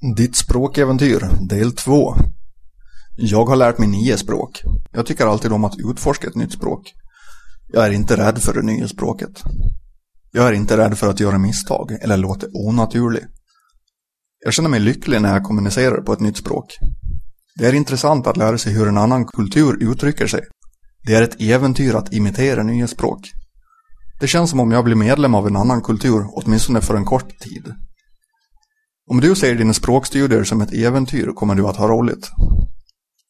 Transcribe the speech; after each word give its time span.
Ditt 0.00 0.36
språkäventyr, 0.36 1.28
del 1.48 1.72
2. 1.72 2.14
Jag 3.16 3.44
har 3.44 3.56
lärt 3.56 3.78
mig 3.78 3.88
nio 3.88 4.16
språk. 4.16 4.62
Jag 4.92 5.06
tycker 5.06 5.26
alltid 5.26 5.52
om 5.52 5.64
att 5.64 5.78
utforska 5.78 6.26
ett 6.26 6.34
nytt 6.34 6.52
språk. 6.52 6.94
Jag 7.72 7.86
är 7.86 7.90
inte 7.90 8.16
rädd 8.16 8.38
för 8.38 8.54
det 8.54 8.62
nya 8.62 8.88
språket. 8.88 9.42
Jag 10.32 10.48
är 10.48 10.52
inte 10.52 10.76
rädd 10.76 10.98
för 10.98 11.08
att 11.08 11.20
göra 11.20 11.38
misstag 11.38 11.92
eller 12.02 12.16
låta 12.16 12.46
onaturlig. 12.52 13.22
Jag 14.44 14.54
känner 14.54 14.68
mig 14.68 14.80
lycklig 14.80 15.22
när 15.22 15.32
jag 15.32 15.44
kommunicerar 15.44 16.02
på 16.02 16.12
ett 16.12 16.20
nytt 16.20 16.36
språk. 16.36 16.78
Det 17.56 17.66
är 17.66 17.72
intressant 17.72 18.26
att 18.26 18.36
lära 18.36 18.58
sig 18.58 18.72
hur 18.72 18.88
en 18.88 18.98
annan 18.98 19.26
kultur 19.26 19.82
uttrycker 19.82 20.26
sig. 20.26 20.42
Det 21.06 21.14
är 21.14 21.22
ett 21.22 21.40
äventyr 21.40 21.94
att 21.94 22.12
imitera 22.12 22.62
nya 22.62 22.86
språk. 22.86 23.20
Det 24.20 24.26
känns 24.26 24.50
som 24.50 24.60
om 24.60 24.70
jag 24.70 24.84
blir 24.84 24.96
medlem 24.96 25.34
av 25.34 25.46
en 25.46 25.56
annan 25.56 25.82
kultur, 25.82 26.26
åtminstone 26.32 26.80
för 26.80 26.94
en 26.94 27.04
kort 27.04 27.38
tid. 27.38 27.74
Om 29.10 29.20
du 29.20 29.34
ser 29.34 29.54
dina 29.54 29.74
språkstudier 29.74 30.44
som 30.44 30.60
ett 30.60 30.72
äventyr 30.72 31.26
kommer 31.34 31.54
du 31.54 31.66
att 31.66 31.76
ha 31.76 31.88
roligt. 31.88 32.30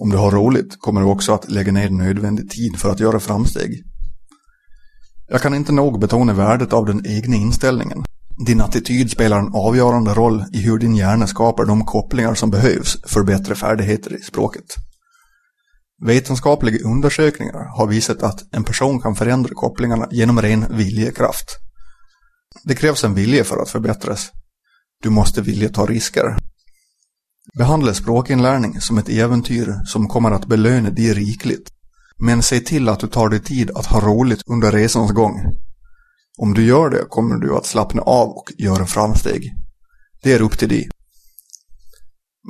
Om 0.00 0.10
du 0.10 0.16
har 0.16 0.30
roligt 0.30 0.76
kommer 0.78 1.00
du 1.00 1.06
också 1.06 1.32
att 1.32 1.50
lägga 1.50 1.72
ner 1.72 1.90
nödvändig 1.90 2.50
tid 2.50 2.76
för 2.78 2.90
att 2.90 3.00
göra 3.00 3.20
framsteg. 3.20 3.82
Jag 5.28 5.42
kan 5.42 5.54
inte 5.54 5.72
nog 5.72 6.00
betona 6.00 6.32
värdet 6.32 6.72
av 6.72 6.86
den 6.86 7.06
egna 7.06 7.36
inställningen. 7.36 8.04
Din 8.46 8.60
attityd 8.60 9.10
spelar 9.10 9.38
en 9.38 9.54
avgörande 9.54 10.14
roll 10.14 10.44
i 10.52 10.60
hur 10.60 10.78
din 10.78 10.96
hjärna 10.96 11.26
skapar 11.26 11.64
de 11.64 11.84
kopplingar 11.84 12.34
som 12.34 12.50
behövs 12.50 12.96
för 13.06 13.22
bättre 13.22 13.54
färdigheter 13.54 14.14
i 14.14 14.22
språket. 14.22 14.66
Vetenskapliga 16.06 16.88
undersökningar 16.88 17.78
har 17.78 17.86
visat 17.86 18.22
att 18.22 18.54
en 18.54 18.64
person 18.64 19.00
kan 19.00 19.14
förändra 19.14 19.54
kopplingarna 19.54 20.08
genom 20.10 20.42
ren 20.42 20.66
viljekraft. 20.70 21.58
Det 22.64 22.74
krävs 22.74 23.04
en 23.04 23.14
vilja 23.14 23.44
för 23.44 23.62
att 23.62 23.70
förbättras. 23.70 24.30
Du 25.02 25.10
måste 25.10 25.42
vilja 25.42 25.68
ta 25.68 25.86
risker. 25.86 26.36
Behandla 27.58 27.94
språkinlärning 27.94 28.80
som 28.80 28.98
ett 28.98 29.08
äventyr 29.08 29.74
som 29.84 30.08
kommer 30.08 30.30
att 30.30 30.46
belöna 30.46 30.90
dig 30.90 31.14
rikligt. 31.14 31.70
Men 32.18 32.42
se 32.42 32.60
till 32.60 32.88
att 32.88 33.00
du 33.00 33.06
tar 33.06 33.28
dig 33.28 33.40
tid 33.40 33.70
att 33.70 33.86
ha 33.86 34.00
roligt 34.00 34.42
under 34.46 34.72
resans 34.72 35.10
gång. 35.10 35.40
Om 36.38 36.54
du 36.54 36.64
gör 36.64 36.90
det 36.90 37.04
kommer 37.08 37.36
du 37.36 37.56
att 37.56 37.66
slappna 37.66 38.02
av 38.02 38.28
och 38.28 38.52
göra 38.58 38.86
framsteg. 38.86 39.52
Det 40.22 40.32
är 40.32 40.42
upp 40.42 40.58
till 40.58 40.68
dig. 40.68 40.88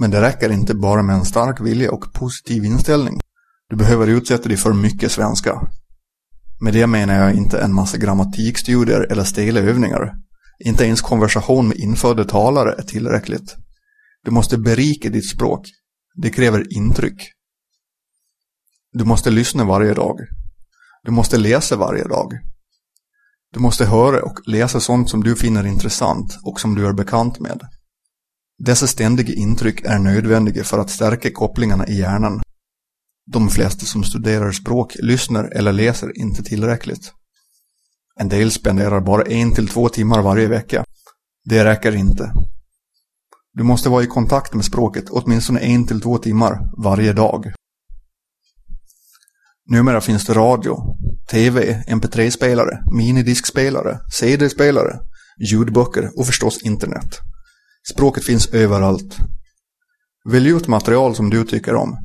Men 0.00 0.10
det 0.10 0.20
räcker 0.20 0.52
inte 0.52 0.74
bara 0.74 1.02
med 1.02 1.16
en 1.16 1.24
stark 1.24 1.60
vilja 1.60 1.92
och 1.92 2.12
positiv 2.12 2.64
inställning. 2.64 3.20
Du 3.68 3.76
behöver 3.76 4.06
utsätta 4.06 4.48
dig 4.48 4.56
för 4.56 4.72
mycket 4.72 5.12
svenska. 5.12 5.68
Med 6.60 6.72
det 6.72 6.86
menar 6.86 7.14
jag 7.14 7.34
inte 7.34 7.60
en 7.60 7.74
massa 7.74 7.98
grammatikstudier 7.98 9.00
eller 9.12 9.24
stela 9.24 9.60
övningar. 9.60 10.14
Inte 10.64 10.84
ens 10.84 11.00
konversation 11.00 11.68
med 11.68 11.76
infödda 11.76 12.24
talare 12.24 12.74
är 12.78 12.82
tillräckligt. 12.82 13.56
Du 14.24 14.30
måste 14.30 14.58
berika 14.58 15.08
ditt 15.08 15.30
språk. 15.30 15.68
Det 16.14 16.30
kräver 16.30 16.76
intryck. 16.76 17.32
Du 18.92 19.04
måste 19.04 19.30
lyssna 19.30 19.64
varje 19.64 19.94
dag. 19.94 20.18
Du 21.04 21.10
måste 21.10 21.38
läsa 21.38 21.76
varje 21.76 22.04
dag. 22.04 22.32
Du 23.52 23.60
måste 23.60 23.84
höra 23.84 24.22
och 24.22 24.40
läsa 24.46 24.80
sånt 24.80 25.10
som 25.10 25.24
du 25.24 25.36
finner 25.36 25.66
intressant 25.66 26.38
och 26.42 26.60
som 26.60 26.74
du 26.74 26.86
är 26.86 26.92
bekant 26.92 27.40
med. 27.40 27.60
Dessa 28.58 28.86
ständiga 28.86 29.34
intryck 29.34 29.84
är 29.84 29.98
nödvändiga 29.98 30.64
för 30.64 30.78
att 30.78 30.90
stärka 30.90 31.30
kopplingarna 31.30 31.86
i 31.86 31.98
hjärnan. 31.98 32.42
De 33.32 33.48
flesta 33.48 33.86
som 33.86 34.04
studerar 34.04 34.52
språk 34.52 34.96
lyssnar 34.98 35.44
eller 35.44 35.72
läser 35.72 36.18
inte 36.18 36.42
tillräckligt. 36.42 37.12
En 38.16 38.28
del 38.28 38.50
spenderar 38.50 39.00
bara 39.00 39.22
en 39.22 39.54
till 39.54 39.68
två 39.68 39.88
timmar 39.88 40.22
varje 40.22 40.48
vecka. 40.48 40.84
Det 41.44 41.64
räcker 41.64 41.96
inte. 41.96 42.32
Du 43.52 43.62
måste 43.62 43.88
vara 43.88 44.02
i 44.02 44.06
kontakt 44.06 44.54
med 44.54 44.64
språket 44.64 45.04
åtminstone 45.10 45.60
en 45.60 45.86
till 45.86 46.00
två 46.00 46.18
timmar 46.18 46.82
varje 46.82 47.12
dag. 47.12 47.52
Numera 49.70 50.00
finns 50.00 50.26
det 50.26 50.32
radio, 50.34 50.76
tv, 51.30 51.84
mp3-spelare, 51.88 52.82
minidiskspelare, 52.96 53.98
cd-spelare, 54.12 54.98
ljudböcker 55.50 56.10
och 56.18 56.26
förstås 56.26 56.62
internet. 56.62 57.18
Språket 57.92 58.24
finns 58.24 58.46
överallt. 58.46 59.16
Välj 60.24 60.48
ut 60.48 60.68
material 60.68 61.14
som 61.14 61.30
du 61.30 61.44
tycker 61.44 61.74
om. 61.74 61.96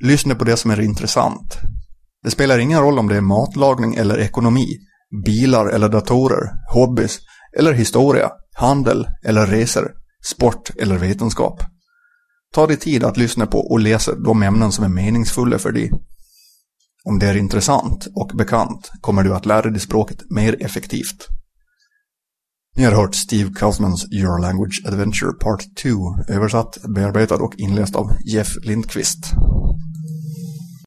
Lyssna 0.00 0.34
på 0.34 0.44
det 0.44 0.56
som 0.56 0.70
är 0.70 0.80
intressant. 0.80 1.58
Det 2.22 2.30
spelar 2.30 2.58
ingen 2.58 2.80
roll 2.80 2.98
om 2.98 3.08
det 3.08 3.16
är 3.16 3.20
matlagning 3.20 3.94
eller 3.94 4.18
ekonomi, 4.18 4.78
bilar 5.24 5.66
eller 5.66 5.88
datorer, 5.88 6.50
hobbys 6.72 7.18
eller 7.58 7.72
historia, 7.72 8.30
handel 8.54 9.08
eller 9.24 9.46
resor, 9.46 9.92
sport 10.24 10.70
eller 10.78 10.98
vetenskap. 10.98 11.62
Ta 12.54 12.66
dig 12.66 12.76
tid 12.76 13.04
att 13.04 13.16
lyssna 13.16 13.46
på 13.46 13.58
och 13.58 13.80
läsa 13.80 14.14
de 14.14 14.42
ämnen 14.42 14.72
som 14.72 14.84
är 14.84 14.88
meningsfulla 14.88 15.58
för 15.58 15.72
dig. 15.72 15.90
Om 17.04 17.18
det 17.18 17.26
är 17.26 17.36
intressant 17.36 18.06
och 18.14 18.36
bekant 18.36 18.90
kommer 19.00 19.22
du 19.22 19.34
att 19.34 19.46
lära 19.46 19.70
dig 19.70 19.80
språket 19.80 20.30
mer 20.30 20.62
effektivt. 20.62 21.28
Ni 22.76 22.84
har 22.84 22.92
hört 22.92 23.14
Steve 23.14 23.52
Kaufmans 23.54 24.12
Your 24.12 24.40
Language 24.40 24.82
Adventure 24.86 25.32
Part 25.32 25.64
2 25.82 25.88
översatt, 26.28 26.78
bearbetad 26.94 27.36
och 27.36 27.54
inläst 27.56 27.96
av 27.96 28.12
Jeff 28.34 28.48
Lindqvist. 28.62 29.32